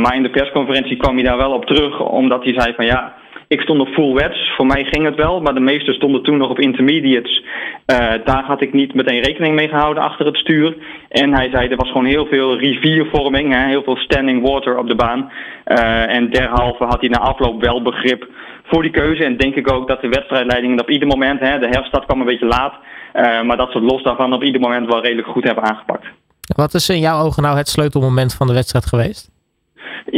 Maar 0.02 0.16
in 0.16 0.24
de 0.24 0.30
persconferentie 0.30 0.98
kwam 0.98 1.16
hij 1.16 1.24
daar 1.24 1.38
wel 1.38 1.54
op 1.54 1.66
terug, 1.66 2.00
omdat 2.00 2.44
hij 2.44 2.54
zei 2.54 2.74
van 2.74 2.86
ja, 2.86 3.14
ik 3.48 3.62
stond 3.62 3.80
op 3.80 3.88
full 3.88 4.14
wets. 4.14 4.54
Voor 4.56 4.66
mij 4.66 4.84
ging 4.84 5.06
het 5.06 5.16
wel, 5.16 5.42
maar 5.42 5.54
de 5.54 5.60
meesten 5.60 5.94
stonden 5.94 6.24
toen 6.24 6.38
nog 6.38 6.50
op 6.50 6.60
intermediates. 6.60 7.44
Uh, 7.86 8.14
daar 8.26 8.44
had 8.44 8.62
ik 8.62 8.74
niet 8.74 8.94
meteen 8.94 9.22
rekening 9.22 9.56
mee 9.56 9.68
gehouden 9.68 10.04
achter 10.04 10.26
het 10.26 10.38
stuur. 10.38 10.76
En 11.10 11.34
hij 11.34 11.50
zei 11.50 11.68
er 11.68 11.78
was 11.78 11.88
gewoon 11.88 12.06
heel 12.06 12.26
veel 12.26 12.58
riviervorming, 12.58 13.54
hè, 13.54 13.68
heel 13.68 13.84
veel 13.84 13.98
standing 13.98 14.48
water 14.48 14.78
op 14.78 14.88
de 14.88 14.96
baan. 14.96 15.32
Uh, 15.66 16.16
en 16.16 16.30
derhalve 16.30 16.84
had 16.84 17.00
hij 17.00 17.10
na 17.10 17.20
afloop 17.20 17.62
wel 17.62 17.82
begrip 17.82 18.28
voor 18.64 18.82
die 18.82 18.92
keuze. 18.92 19.24
En 19.24 19.38
denk 19.38 19.56
ik 19.56 19.72
ook 19.72 19.88
dat 19.88 20.02
de 20.02 20.10
wedstrijdleiding 20.10 20.82
op 20.82 20.90
ieder 20.90 21.08
moment, 21.08 21.40
hè, 21.40 21.60
de 21.60 21.68
herstart 21.68 22.06
kwam 22.06 22.20
een 22.20 22.26
beetje 22.26 22.46
laat. 22.46 22.74
Uh, 23.14 23.42
maar 23.42 23.58
dat 23.58 23.72
ze 23.72 23.80
los 23.80 24.04
daarvan 24.04 24.34
op 24.34 24.44
ieder 24.44 24.62
moment 24.62 24.88
wel 24.88 25.02
redelijk 25.02 25.28
goed 25.28 25.44
hebben 25.44 25.64
aangepakt. 25.64 26.06
Wat 26.56 26.74
is 26.74 26.90
in 26.90 27.00
jouw 27.00 27.22
ogen 27.22 27.44
nou 27.44 27.58
het 27.58 27.70
sleutelmoment 27.70 28.34
van 28.34 28.48
de 28.48 28.54
wedstrijd 28.54 28.86
geweest? 28.86 29.35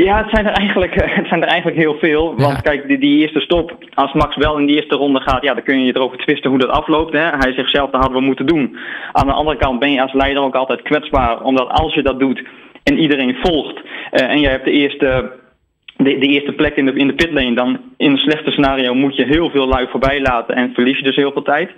Ja, 0.06 0.18
het 0.18 0.30
zijn 0.30 0.46
er 0.46 0.54
eigenlijk, 0.54 0.94
het 1.20 1.28
zijn 1.28 1.42
er 1.42 1.48
eigenlijk 1.48 1.78
heel 1.78 1.98
veel. 2.00 2.36
Want 2.36 2.56
ja. 2.56 2.62
kijk, 2.62 2.88
die, 2.88 2.98
die, 2.98 3.20
eerste 3.20 3.40
stop, 3.40 3.78
als 3.94 4.14
Max 4.14 4.36
wel 4.36 4.58
in 4.58 4.66
die 4.66 4.76
eerste 4.76 4.96
ronde 4.96 5.22
gaat, 5.22 5.44
ja, 5.44 5.54
dan 5.54 5.64
kun 5.64 5.86
je 5.86 5.96
erover 5.96 6.18
twisten 6.18 6.50
hoe 6.50 6.60
dat 6.60 6.70
afloopt. 6.70 7.14
Hè. 7.14 7.20
Hij 7.20 7.54
zegt 7.54 7.70
zelf, 7.70 7.90
dat 7.90 8.02
hadden 8.02 8.20
we 8.20 8.26
moeten 8.26 8.46
doen. 8.46 8.78
Aan 9.12 9.28
de 9.28 9.34
andere 9.34 9.58
kant 9.58 9.80
ben 9.80 9.92
je 9.92 10.02
als 10.02 10.14
leider 10.14 10.44
ook 10.44 10.56
altijd 10.56 10.82
kwetsbaar, 10.82 11.42
omdat 11.42 11.70
als 11.70 11.94
je 11.94 12.02
dat 12.02 12.20
doet 12.20 12.44
en 12.84 13.00
iedereen 13.00 13.38
volgt 13.42 13.78
uh, 13.78 14.30
en 14.30 14.40
je 14.40 14.48
hebt 14.48 14.66
de 14.66 14.72
eerste 14.72 15.32
de, 15.98 16.18
de, 16.18 16.28
eerste 16.28 16.52
plek 16.52 16.76
in 16.76 16.86
de, 16.86 16.94
in 16.94 17.08
de 17.08 17.14
pitlane, 17.14 17.56
dan 17.56 17.80
in 17.98 18.12
een 18.12 18.18
slechte 18.18 18.52
scenario 18.52 18.94
moet 18.94 19.16
je 19.16 19.26
heel 19.26 19.50
veel 19.50 19.68
lui 19.68 19.88
voorbij 19.88 20.22
laten 20.22 20.56
en 20.56 20.74
verlies 20.74 20.98
je 20.98 21.04
dus 21.04 21.16
heel 21.16 21.32
veel 21.32 21.42
tijd. 21.42 21.70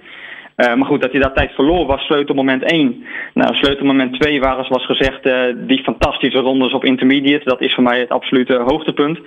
Uh, 0.60 0.75
maar 0.75 0.86
goed, 0.86 1.01
dat 1.01 1.12
hij 1.12 1.22
dat 1.22 1.36
tijd 1.36 1.51
verloor 1.51 1.86
was 1.86 2.01
sleutelmoment 2.01 2.63
1. 2.63 3.06
Nou, 3.34 3.56
sleutelmoment 3.56 4.20
2 4.20 4.39
waren, 4.39 4.66
zoals 4.66 4.86
gezegd, 4.86 5.25
uh, 5.25 5.44
die 5.58 5.84
fantastische 5.84 6.39
rondes 6.39 6.74
op 6.74 6.86
intermediate. 6.86 7.50
Dat 7.50 7.62
is 7.62 7.74
voor 7.74 7.84
mij 7.84 8.00
het 8.00 8.10
absolute 8.10 8.63
hoogtepunt. 8.66 9.20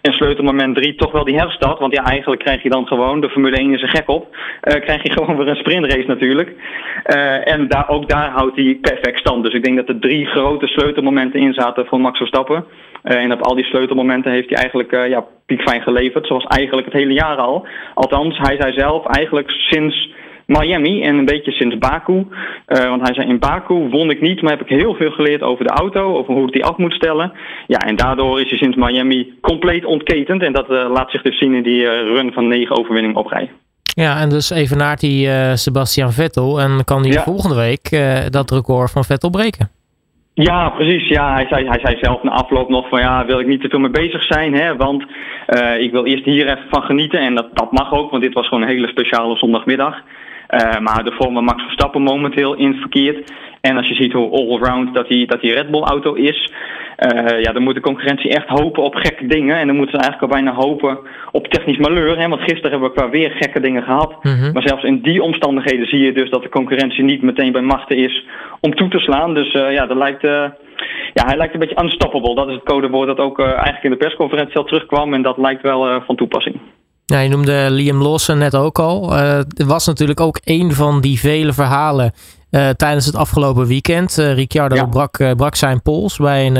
En 0.00 0.12
sleutelmoment 0.12 0.76
3 0.76 0.94
toch 0.94 1.12
wel 1.12 1.24
die 1.24 1.38
herstart. 1.38 1.78
Want 1.78 1.94
ja, 1.94 2.04
eigenlijk 2.04 2.42
krijg 2.42 2.62
je 2.62 2.68
dan 2.68 2.86
gewoon, 2.86 3.20
de 3.20 3.30
Formule 3.30 3.56
1 3.56 3.74
is 3.74 3.82
er 3.82 3.88
gek 3.88 4.08
op, 4.08 4.36
uh, 4.36 4.74
krijg 4.80 5.02
je 5.02 5.12
gewoon 5.16 5.36
weer 5.36 5.48
een 5.48 5.56
sprintrace 5.56 6.06
natuurlijk. 6.06 6.52
en 7.44 7.68
daar, 7.68 7.88
ook 7.88 8.08
daar 8.08 8.30
houdt 8.30 8.56
hij 8.56 8.78
perfect 8.80 9.18
stand. 9.18 9.44
Dus 9.44 9.54
ik 9.54 9.64
denk 9.64 9.76
dat 9.76 9.88
er 9.88 10.00
drie 10.00 10.26
grote 10.26 10.66
sleutelmomenten 10.66 11.40
in 11.40 11.52
zaten 11.52 11.86
voor 11.86 12.00
Max 12.00 12.18
Verstappen. 12.18 12.64
en 13.02 13.32
op 13.32 13.42
al 13.42 13.54
die 13.54 13.64
sleutelmomenten 13.64 14.32
heeft 14.32 14.48
hij 14.48 14.58
eigenlijk 14.58 14.92
uh, 14.92 15.08
ja, 15.08 15.24
piekfijn 15.46 15.82
geleverd. 15.82 16.26
Zoals 16.26 16.44
eigenlijk 16.44 16.86
het 16.86 16.96
hele 16.96 17.12
jaar 17.12 17.36
al. 17.36 17.66
Althans, 17.94 18.38
hij 18.38 18.56
zei 18.60 18.72
zelf 18.72 19.06
eigenlijk 19.06 19.50
sinds 19.50 20.10
Miami 20.52 21.02
en 21.02 21.18
een 21.18 21.24
beetje 21.24 21.52
sinds 21.52 21.78
Baku. 21.78 22.12
Uh, 22.12 22.26
want 22.66 23.02
hij 23.02 23.14
zei 23.14 23.28
in 23.28 23.38
Baku 23.38 23.74
won 23.74 24.10
ik 24.10 24.20
niet, 24.20 24.42
maar 24.42 24.50
heb 24.50 24.60
ik 24.60 24.78
heel 24.78 24.94
veel 24.94 25.10
geleerd 25.10 25.42
over 25.42 25.64
de 25.64 25.70
auto, 25.70 26.16
over 26.16 26.34
hoe 26.34 26.46
ik 26.46 26.52
die 26.52 26.64
af 26.64 26.76
moet 26.76 26.92
stellen. 26.92 27.32
Ja, 27.66 27.78
en 27.78 27.96
daardoor 27.96 28.40
is 28.40 28.48
hij 28.48 28.58
sinds 28.58 28.76
Miami 28.76 29.34
compleet 29.40 29.84
ontketend. 29.84 30.42
En 30.42 30.52
dat 30.52 30.70
uh, 30.70 30.90
laat 30.90 31.10
zich 31.10 31.22
dus 31.22 31.38
zien 31.38 31.54
in 31.54 31.62
die 31.62 31.82
uh, 31.82 31.90
run 31.90 32.32
van 32.32 32.48
negen 32.48 32.78
overwinningen 32.78 33.16
op 33.16 33.26
rij. 33.26 33.50
Ja, 33.94 34.20
en 34.20 34.28
dus 34.28 34.50
even 34.50 34.78
naar 34.78 34.96
die 34.96 35.28
Sebastian 35.56 36.12
Vettel. 36.12 36.60
En 36.60 36.84
kan 36.84 37.02
hij 37.02 37.12
ja. 37.12 37.22
volgende 37.22 37.56
week 37.56 37.90
dat 38.32 38.50
record 38.50 38.90
van 38.90 39.04
Vettel 39.04 39.30
breken? 39.30 39.70
Ja, 40.34 40.68
precies. 40.68 41.08
Ja, 41.08 41.32
hij, 41.32 41.46
zei, 41.48 41.68
hij 41.68 41.78
zei 41.82 41.96
zelf 42.00 42.22
na 42.22 42.30
afloop 42.30 42.68
nog 42.68 42.88
van 42.88 43.00
ja, 43.00 43.26
wil 43.26 43.40
ik 43.40 43.46
niet 43.46 43.60
te 43.60 43.68
veel 43.68 43.78
mee 43.78 43.90
bezig 43.90 44.22
zijn. 44.22 44.54
Hè, 44.54 44.76
want 44.76 45.04
uh, 45.48 45.78
ik 45.78 45.92
wil 45.92 46.04
eerst 46.04 46.24
hier 46.24 46.46
even 46.46 46.68
van 46.70 46.82
genieten. 46.82 47.20
En 47.20 47.34
dat, 47.34 47.46
dat 47.52 47.72
mag 47.72 47.92
ook, 47.92 48.10
want 48.10 48.22
dit 48.22 48.32
was 48.32 48.48
gewoon 48.48 48.62
een 48.62 48.68
hele 48.68 48.88
speciale 48.88 49.36
zondagmiddag. 49.36 50.02
Uh, 50.52 50.78
maar 50.78 51.04
de 51.04 51.12
vorm 51.12 51.34
waar 51.34 51.44
Max 51.44 51.62
Verstappen 51.62 52.02
momenteel 52.02 52.54
in 52.54 52.74
verkeert. 52.74 53.32
En 53.60 53.76
als 53.76 53.88
je 53.88 53.94
ziet 53.94 54.12
hoe 54.12 54.30
all-around 54.30 54.94
dat 54.94 55.08
die, 55.08 55.26
dat 55.26 55.40
die 55.40 55.52
Red 55.52 55.70
Bull 55.70 55.82
auto 55.82 56.14
is. 56.14 56.52
Uh, 56.98 57.40
ja, 57.40 57.52
dan 57.52 57.62
moet 57.62 57.74
de 57.74 57.80
concurrentie 57.80 58.30
echt 58.30 58.48
hopen 58.48 58.82
op 58.82 58.94
gekke 58.94 59.26
dingen. 59.26 59.56
En 59.56 59.66
dan 59.66 59.76
moeten 59.76 60.00
ze 60.00 60.06
eigenlijk 60.06 60.32
al 60.32 60.40
bijna 60.40 60.62
hopen 60.64 60.98
op 61.30 61.46
technisch 61.46 61.78
malheur. 61.78 62.18
Hè? 62.18 62.28
Want 62.28 62.40
gisteren 62.40 62.70
hebben 62.70 62.88
we 62.88 62.94
qua 62.94 63.10
weer 63.10 63.30
gekke 63.30 63.60
dingen 63.60 63.82
gehad. 63.82 64.24
Mm 64.24 64.32
-hmm. 64.32 64.52
Maar 64.52 64.66
zelfs 64.66 64.84
in 64.84 65.00
die 65.02 65.22
omstandigheden 65.22 65.86
zie 65.86 65.98
je 65.98 66.12
dus 66.12 66.30
dat 66.30 66.42
de 66.42 66.48
concurrentie 66.48 67.04
niet 67.04 67.22
meteen 67.22 67.52
bij 67.52 67.62
machten 67.62 67.96
is 67.96 68.26
om 68.60 68.74
toe 68.74 68.88
te 68.88 68.98
slaan. 68.98 69.34
Dus 69.34 69.54
uh, 69.54 69.72
ja, 69.72 69.86
dat 69.86 69.96
lijkt, 69.96 70.24
uh, 70.24 70.30
ja, 71.12 71.24
hij 71.24 71.36
lijkt 71.36 71.54
een 71.54 71.60
beetje 71.60 71.82
unstoppable. 71.82 72.34
Dat 72.34 72.48
is 72.48 72.54
het 72.54 72.64
codewoord 72.64 73.06
dat 73.06 73.18
ook 73.18 73.40
eigenlijk 73.40 73.84
in 73.84 73.90
de 73.90 73.96
persconferentie 73.96 74.56
al 74.56 74.64
terugkwam. 74.64 75.14
En 75.14 75.22
dat 75.22 75.38
lijkt 75.38 75.62
wel 75.62 76.02
van 76.02 76.16
toepassing. 76.16 76.60
Ja, 77.12 77.18
je 77.18 77.28
noemde 77.28 77.66
Liam 77.70 78.02
Lawson 78.02 78.38
net 78.38 78.54
ook 78.54 78.78
al. 78.78 79.12
Uh, 79.12 79.36
er 79.36 79.66
was 79.66 79.86
natuurlijk 79.86 80.20
ook 80.20 80.38
een 80.44 80.74
van 80.74 81.00
die 81.00 81.18
vele 81.18 81.52
verhalen 81.52 82.12
uh, 82.50 82.68
tijdens 82.68 83.06
het 83.06 83.16
afgelopen 83.16 83.66
weekend. 83.66 84.18
Uh, 84.18 84.34
Ricciardo 84.34 84.74
ja. 84.74 84.84
brak, 84.84 85.34
brak 85.36 85.54
zijn 85.54 85.82
pols 85.82 86.16
bij 86.16 86.46
een, 86.46 86.56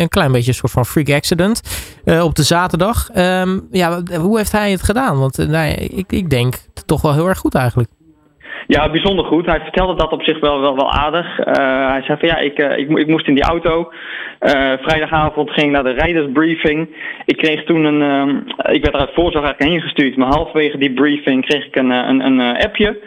een 0.00 0.08
klein 0.08 0.32
beetje 0.32 0.48
een 0.48 0.54
soort 0.54 0.72
van 0.72 0.86
freak 0.86 1.10
accident 1.10 1.60
op 2.04 2.34
de 2.34 2.42
zaterdag. 2.42 3.08
Um, 3.16 3.66
ja, 3.70 4.02
hoe 4.20 4.36
heeft 4.36 4.52
hij 4.52 4.70
het 4.70 4.82
gedaan? 4.82 5.18
Want 5.18 5.36
nou, 5.36 5.70
ik, 5.70 6.12
ik 6.12 6.30
denk 6.30 6.54
toch 6.86 7.00
wel 7.00 7.12
heel 7.12 7.28
erg 7.28 7.38
goed 7.38 7.54
eigenlijk. 7.54 7.90
Ja, 8.66 8.90
bijzonder 8.90 9.24
goed. 9.24 9.46
Hij 9.46 9.60
vertelde 9.60 9.94
dat 9.94 10.12
op 10.12 10.22
zich 10.22 10.40
wel, 10.40 10.60
wel, 10.60 10.76
wel 10.76 10.92
aardig. 10.92 11.38
Uh, 11.38 11.54
hij 11.90 12.02
zei 12.02 12.18
van 12.18 12.28
ja, 12.28 12.36
ik, 12.36 12.58
uh, 12.58 12.78
ik, 12.78 13.06
moest 13.06 13.28
in 13.28 13.34
die 13.34 13.44
auto. 13.44 13.92
Uh, 14.40 14.72
vrijdagavond 14.80 15.50
ging 15.50 15.66
ik 15.66 15.72
naar 15.72 15.84
de 15.84 16.00
rijdersbriefing. 16.00 16.88
Ik 17.24 17.36
kreeg 17.36 17.64
toen 17.64 17.84
een. 17.84 18.36
ik 18.72 18.82
werd 18.82 18.94
er 18.94 19.00
uit 19.00 19.14
voorzorg 19.14 19.44
eigenlijk 19.44 19.72
heen 19.72 19.80
gestuurd. 19.80 20.16
Maar 20.16 20.28
halverwege 20.28 20.78
die 20.78 20.92
briefing 20.92 21.46
kreeg 21.46 21.66
ik 21.66 21.76
een, 21.76 21.90
een, 21.90 22.20
een 22.20 22.56
appje. 22.56 22.98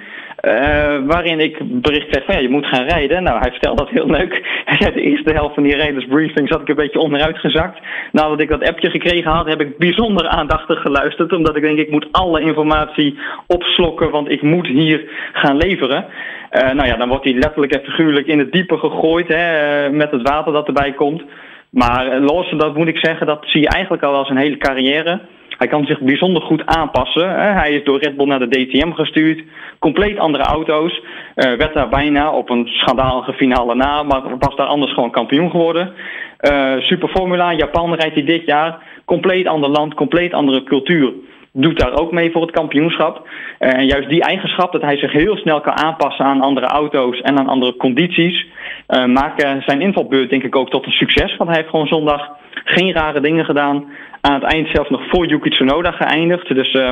Uh, 0.45 0.97
waarin 1.05 1.39
ik 1.39 1.57
bericht 1.81 2.07
kreeg 2.07 2.25
van 2.25 2.35
ja, 2.35 2.41
je 2.41 2.49
moet 2.49 2.65
gaan 2.65 2.87
rijden. 2.87 3.23
Nou, 3.23 3.39
hij 3.39 3.51
vertelde 3.51 3.83
dat 3.83 3.93
heel 3.93 4.09
leuk. 4.09 4.33
De 4.93 5.01
eerste 5.01 5.33
helft 5.33 5.53
van 5.53 5.63
die 5.63 5.75
rijdersbriefing 5.75 6.47
zat 6.47 6.61
ik 6.61 6.67
een 6.67 6.75
beetje 6.75 6.99
onderuit 6.99 7.37
gezakt. 7.37 7.79
Nadat 8.11 8.39
ik 8.39 8.49
dat 8.49 8.67
appje 8.67 8.89
gekregen 8.89 9.31
had, 9.31 9.47
heb 9.47 9.61
ik 9.61 9.77
bijzonder 9.77 10.27
aandachtig 10.27 10.81
geluisterd. 10.81 11.33
Omdat 11.33 11.55
ik 11.55 11.61
denk, 11.61 11.79
ik 11.79 11.91
moet 11.91 12.07
alle 12.11 12.41
informatie 12.41 13.17
opslokken, 13.47 14.09
want 14.09 14.29
ik 14.29 14.41
moet 14.41 14.67
hier 14.67 15.09
gaan 15.33 15.57
leveren. 15.57 16.05
Uh, 16.51 16.71
nou 16.71 16.87
ja, 16.87 16.95
dan 16.95 17.09
wordt 17.09 17.23
hij 17.23 17.33
letterlijk 17.33 17.73
en 17.73 17.83
figuurlijk 17.83 18.27
in 18.27 18.39
het 18.39 18.51
diepe 18.51 18.77
gegooid 18.77 19.27
hè, 19.27 19.89
met 19.89 20.11
het 20.11 20.21
water 20.21 20.53
dat 20.53 20.67
erbij 20.67 20.93
komt. 20.93 21.23
Maar 21.69 22.19
los, 22.19 22.53
dat 22.57 22.75
moet 22.75 22.87
ik 22.87 22.97
zeggen, 22.97 23.27
dat 23.27 23.43
zie 23.45 23.61
je 23.61 23.69
eigenlijk 23.69 24.03
al 24.03 24.15
als 24.15 24.29
een 24.29 24.37
hele 24.37 24.57
carrière. 24.57 25.19
Hij 25.57 25.67
kan 25.67 25.85
zich 25.85 25.99
bijzonder 25.99 26.41
goed 26.41 26.65
aanpassen. 26.65 27.29
Hij 27.53 27.71
is 27.71 27.83
door 27.83 27.99
Red 27.99 28.17
Bull 28.17 28.27
naar 28.27 28.39
de 28.39 28.47
DTM 28.47 28.91
gestuurd. 28.91 29.43
Compleet 29.79 30.19
andere 30.19 30.43
auto's. 30.43 31.01
Uh, 31.35 31.53
werd 31.53 31.73
daar 31.73 31.89
bijna 31.89 32.31
op 32.31 32.49
een 32.49 32.67
schandalige 32.67 33.33
finale 33.33 33.75
na. 33.75 34.03
Maar 34.03 34.37
was 34.39 34.55
daar 34.55 34.67
anders 34.67 34.93
gewoon 34.93 35.11
kampioen 35.11 35.49
geworden. 35.49 35.93
Uh, 36.41 36.73
Super 36.79 37.09
Formula, 37.09 37.53
Japan 37.53 37.93
rijdt 37.93 38.15
hij 38.15 38.23
dit 38.23 38.45
jaar. 38.45 38.77
Compleet 39.05 39.47
ander 39.47 39.69
land, 39.69 39.93
compleet 39.93 40.33
andere 40.33 40.63
cultuur. 40.63 41.13
Doet 41.57 41.79
daar 41.79 41.99
ook 41.99 42.11
mee 42.11 42.31
voor 42.31 42.41
het 42.41 42.51
kampioenschap. 42.51 43.27
Uh, 43.59 43.73
en 43.77 43.85
juist 43.85 44.09
die 44.09 44.21
eigenschap, 44.21 44.71
dat 44.71 44.81
hij 44.81 44.97
zich 44.97 45.11
heel 45.11 45.37
snel 45.37 45.61
kan 45.61 45.77
aanpassen 45.77 46.25
aan 46.25 46.41
andere 46.41 46.65
auto's 46.65 47.21
en 47.21 47.37
aan 47.37 47.47
andere 47.47 47.75
condities. 47.75 48.45
maken 48.87 49.61
zijn 49.65 49.81
invalbeurt 49.81 50.29
denk 50.29 50.43
ik 50.43 50.55
ook 50.55 50.69
tot 50.69 50.85
een 50.85 50.91
succes. 50.91 51.37
Want 51.37 51.49
hij 51.49 51.59
heeft 51.59 51.69
gewoon 51.69 51.87
zondag 51.87 52.29
geen 52.63 52.93
rare 52.93 53.21
dingen 53.21 53.45
gedaan 53.45 53.85
aan 54.21 54.33
het 54.33 54.43
eind 54.43 54.67
zelfs 54.73 54.89
nog 54.89 55.07
voor 55.09 55.25
Yuki 55.25 55.49
Tsunoda 55.49 55.91
geëindigd. 55.91 56.47
Dus 56.55 56.73
uh, 56.73 56.89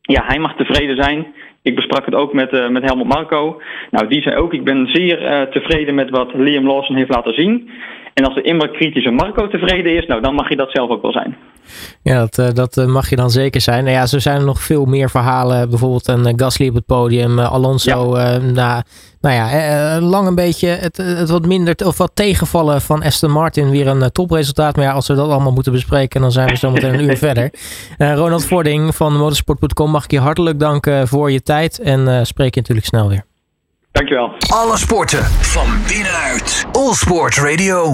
ja, 0.00 0.22
hij 0.26 0.38
mag 0.38 0.56
tevreden 0.56 1.02
zijn. 1.02 1.26
Ik 1.62 1.74
besprak 1.74 2.04
het 2.04 2.14
ook 2.14 2.32
met, 2.32 2.52
uh, 2.52 2.68
met 2.68 2.82
Helmut 2.82 3.06
Marco. 3.06 3.60
Nou, 3.90 4.08
die 4.08 4.22
zei 4.22 4.36
ook, 4.36 4.52
ik 4.52 4.64
ben 4.64 4.86
zeer 4.86 5.22
uh, 5.22 5.40
tevreden 5.42 5.94
met 5.94 6.10
wat 6.10 6.34
Liam 6.34 6.66
Lawson 6.66 6.96
heeft 6.96 7.14
laten 7.14 7.34
zien. 7.34 7.70
En 8.14 8.24
als 8.24 8.34
de 8.34 8.42
immer 8.42 8.68
kritische 8.68 9.10
Marco 9.10 9.48
tevreden 9.48 9.96
is, 9.96 10.06
nou, 10.06 10.20
dan 10.20 10.34
mag 10.34 10.48
je 10.48 10.56
dat 10.56 10.70
zelf 10.70 10.90
ook 10.90 11.02
wel 11.02 11.12
zijn. 11.12 11.36
Ja, 12.02 12.26
dat, 12.30 12.54
dat 12.54 12.86
mag 12.86 13.10
je 13.10 13.16
dan 13.16 13.30
zeker 13.30 13.60
zijn. 13.60 13.84
Nou 13.84 13.96
ja, 13.96 14.06
zo 14.06 14.18
zijn 14.18 14.38
er 14.38 14.44
nog 14.44 14.60
veel 14.60 14.84
meer 14.84 15.10
verhalen. 15.10 15.68
Bijvoorbeeld 15.68 16.08
een 16.08 16.38
Gasly 16.38 16.68
op 16.68 16.74
het 16.74 16.86
podium, 16.86 17.38
Alonso 17.38 18.18
ja. 18.18 18.38
na 18.38 18.84
nou 19.20 19.34
ja, 19.34 20.00
lang 20.00 20.26
een 20.28 20.34
beetje 20.34 20.68
het, 20.68 20.96
het 20.96 21.30
wat 21.30 21.46
minder 21.46 21.74
of 21.86 21.98
wat 21.98 22.10
tegenvallen 22.14 22.80
van 22.80 23.02
Aston 23.02 23.30
Martin. 23.30 23.70
Weer 23.70 23.86
een 23.86 24.12
topresultaat. 24.12 24.76
Maar 24.76 24.84
ja, 24.84 24.92
als 24.92 25.08
we 25.08 25.14
dat 25.14 25.30
allemaal 25.30 25.52
moeten 25.52 25.72
bespreken, 25.72 26.20
dan 26.20 26.32
zijn 26.32 26.48
we 26.48 26.56
zo 26.56 26.70
meteen 26.70 26.94
een 26.94 27.04
uur 27.04 27.16
verder. 27.28 27.50
Uh, 27.98 28.14
Ronald 28.14 28.46
Vording 28.46 28.94
van 28.94 29.16
motorsport.com 29.16 29.90
mag 29.90 30.04
ik 30.04 30.10
je 30.10 30.20
hartelijk 30.20 30.58
danken 30.58 31.08
voor 31.08 31.30
je 31.30 31.42
tijd. 31.42 31.78
En 31.78 32.00
uh, 32.00 32.20
spreek 32.22 32.54
je 32.54 32.60
natuurlijk 32.60 32.86
snel 32.86 33.08
weer. 33.08 33.24
Dankjewel. 33.92 34.32
Alle 34.48 34.76
sporten 34.76 35.24
van 35.24 35.66
binnenuit. 35.88 36.66
All 36.72 36.94
Sport 36.94 37.36
Radio. 37.36 37.90